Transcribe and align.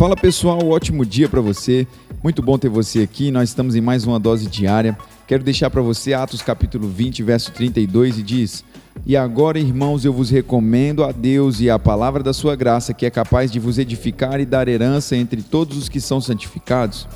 Fala 0.00 0.16
pessoal, 0.16 0.66
ótimo 0.66 1.04
dia 1.04 1.28
para 1.28 1.42
você. 1.42 1.86
Muito 2.22 2.40
bom 2.40 2.56
ter 2.56 2.70
você 2.70 3.00
aqui. 3.00 3.30
Nós 3.30 3.50
estamos 3.50 3.76
em 3.76 3.82
mais 3.82 4.06
uma 4.06 4.18
dose 4.18 4.46
diária. 4.46 4.96
Quero 5.28 5.44
deixar 5.44 5.68
para 5.68 5.82
você 5.82 6.14
Atos 6.14 6.40
capítulo 6.40 6.88
20, 6.88 7.22
verso 7.22 7.52
32 7.52 8.18
e 8.18 8.22
diz: 8.22 8.64
"E 9.04 9.14
agora, 9.14 9.58
irmãos, 9.58 10.02
eu 10.02 10.10
vos 10.10 10.30
recomendo 10.30 11.04
a 11.04 11.12
Deus 11.12 11.60
e 11.60 11.68
a 11.68 11.78
palavra 11.78 12.22
da 12.22 12.32
sua 12.32 12.56
graça, 12.56 12.94
que 12.94 13.04
é 13.04 13.10
capaz 13.10 13.52
de 13.52 13.60
vos 13.60 13.76
edificar 13.76 14.40
e 14.40 14.46
dar 14.46 14.68
herança 14.68 15.14
entre 15.14 15.42
todos 15.42 15.76
os 15.76 15.86
que 15.86 16.00
são 16.00 16.18
santificados." 16.18 17.06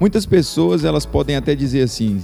Muitas 0.00 0.24
pessoas, 0.24 0.82
elas 0.82 1.04
podem 1.04 1.36
até 1.36 1.54
dizer 1.54 1.82
assim: 1.82 2.22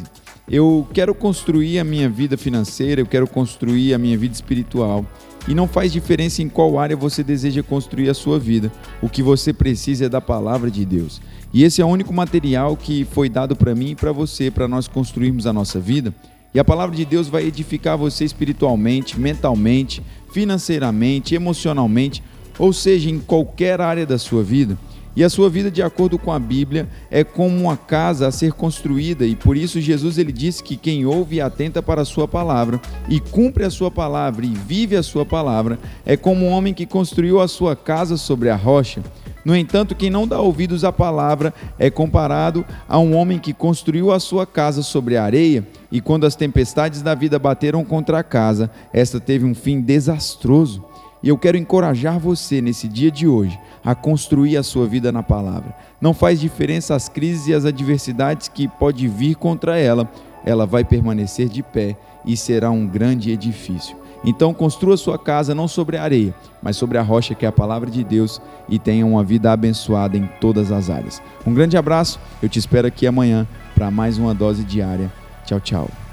"Eu 0.48 0.88
quero 0.94 1.14
construir 1.14 1.78
a 1.78 1.84
minha 1.84 2.08
vida 2.08 2.38
financeira, 2.38 3.02
eu 3.02 3.06
quero 3.06 3.26
construir 3.26 3.92
a 3.92 3.98
minha 3.98 4.16
vida 4.16 4.32
espiritual." 4.32 5.04
E 5.48 5.54
não 5.54 5.68
faz 5.68 5.92
diferença 5.92 6.42
em 6.42 6.48
qual 6.48 6.78
área 6.78 6.96
você 6.96 7.22
deseja 7.22 7.62
construir 7.62 8.08
a 8.08 8.14
sua 8.14 8.38
vida. 8.38 8.72
O 9.00 9.08
que 9.08 9.22
você 9.22 9.52
precisa 9.52 10.06
é 10.06 10.08
da 10.08 10.20
palavra 10.20 10.70
de 10.70 10.84
Deus. 10.84 11.20
E 11.52 11.62
esse 11.62 11.80
é 11.80 11.84
o 11.84 11.88
único 11.88 12.12
material 12.12 12.76
que 12.76 13.04
foi 13.04 13.28
dado 13.28 13.54
para 13.54 13.74
mim 13.74 13.90
e 13.90 13.94
para 13.94 14.12
você, 14.12 14.50
para 14.50 14.66
nós 14.66 14.88
construirmos 14.88 15.46
a 15.46 15.52
nossa 15.52 15.78
vida. 15.78 16.12
E 16.52 16.58
a 16.58 16.64
palavra 16.64 16.96
de 16.96 17.04
Deus 17.04 17.28
vai 17.28 17.44
edificar 17.44 17.96
você 17.96 18.24
espiritualmente, 18.24 19.20
mentalmente, 19.20 20.02
financeiramente, 20.32 21.34
emocionalmente, 21.34 22.22
ou 22.58 22.72
seja, 22.72 23.10
em 23.10 23.18
qualquer 23.18 23.80
área 23.80 24.06
da 24.06 24.18
sua 24.18 24.42
vida. 24.42 24.76
E 25.16 25.24
a 25.24 25.30
sua 25.30 25.48
vida, 25.48 25.70
de 25.70 25.82
acordo 25.82 26.18
com 26.18 26.30
a 26.30 26.38
Bíblia, 26.38 26.86
é 27.10 27.24
como 27.24 27.56
uma 27.56 27.74
casa 27.74 28.28
a 28.28 28.30
ser 28.30 28.52
construída, 28.52 29.24
e 29.24 29.34
por 29.34 29.56
isso 29.56 29.80
Jesus 29.80 30.18
ele 30.18 30.30
disse 30.30 30.62
que 30.62 30.76
quem 30.76 31.06
ouve 31.06 31.36
e 31.36 31.40
atenta 31.40 31.82
para 31.82 32.02
a 32.02 32.04
sua 32.04 32.28
palavra 32.28 32.78
e 33.08 33.18
cumpre 33.18 33.64
a 33.64 33.70
sua 33.70 33.90
palavra 33.90 34.44
e 34.44 34.50
vive 34.50 34.94
a 34.94 35.02
sua 35.02 35.24
palavra 35.24 35.78
é 36.04 36.18
como 36.18 36.44
um 36.44 36.50
homem 36.50 36.74
que 36.74 36.84
construiu 36.84 37.40
a 37.40 37.48
sua 37.48 37.74
casa 37.74 38.18
sobre 38.18 38.50
a 38.50 38.56
rocha. 38.56 39.02
No 39.42 39.56
entanto, 39.56 39.94
quem 39.94 40.10
não 40.10 40.26
dá 40.26 40.40
ouvidos 40.40 40.84
à 40.84 40.92
palavra 40.92 41.54
é 41.78 41.88
comparado 41.88 42.62
a 42.86 42.98
um 42.98 43.16
homem 43.16 43.38
que 43.38 43.54
construiu 43.54 44.12
a 44.12 44.20
sua 44.20 44.44
casa 44.44 44.82
sobre 44.82 45.16
a 45.16 45.24
areia, 45.24 45.66
e 45.90 46.00
quando 46.00 46.26
as 46.26 46.36
tempestades 46.36 47.00
da 47.00 47.14
vida 47.14 47.38
bateram 47.38 47.84
contra 47.84 48.18
a 48.18 48.24
casa, 48.24 48.70
esta 48.92 49.18
teve 49.18 49.46
um 49.46 49.54
fim 49.54 49.80
desastroso. 49.80 50.84
E 51.22 51.28
eu 51.28 51.38
quero 51.38 51.56
encorajar 51.56 52.18
você 52.18 52.60
nesse 52.60 52.86
dia 52.86 53.10
de 53.10 53.26
hoje 53.26 53.58
a 53.84 53.94
construir 53.94 54.56
a 54.56 54.62
sua 54.62 54.86
vida 54.86 55.10
na 55.10 55.22
palavra. 55.22 55.74
Não 56.00 56.12
faz 56.12 56.40
diferença 56.40 56.94
as 56.94 57.08
crises 57.08 57.46
e 57.46 57.54
as 57.54 57.64
adversidades 57.64 58.48
que 58.48 58.68
pode 58.68 59.08
vir 59.08 59.36
contra 59.36 59.78
ela, 59.78 60.10
ela 60.44 60.66
vai 60.66 60.84
permanecer 60.84 61.48
de 61.48 61.62
pé 61.62 61.96
e 62.24 62.36
será 62.36 62.70
um 62.70 62.86
grande 62.86 63.30
edifício. 63.30 63.96
Então 64.24 64.52
construa 64.52 64.96
sua 64.96 65.18
casa 65.18 65.54
não 65.54 65.68
sobre 65.68 65.96
a 65.96 66.02
areia, 66.02 66.34
mas 66.62 66.76
sobre 66.76 66.98
a 66.98 67.02
rocha 67.02 67.34
que 67.34 67.44
é 67.44 67.48
a 67.48 67.52
palavra 67.52 67.90
de 67.90 68.02
Deus 68.02 68.40
e 68.68 68.78
tenha 68.78 69.06
uma 69.06 69.22
vida 69.22 69.52
abençoada 69.52 70.16
em 70.16 70.28
todas 70.40 70.72
as 70.72 70.90
áreas. 70.90 71.22
Um 71.46 71.54
grande 71.54 71.76
abraço, 71.76 72.18
eu 72.42 72.48
te 72.48 72.58
espero 72.58 72.88
aqui 72.88 73.06
amanhã 73.06 73.46
para 73.74 73.90
mais 73.90 74.18
uma 74.18 74.34
dose 74.34 74.64
diária. 74.64 75.12
Tchau, 75.44 75.60
tchau. 75.60 76.05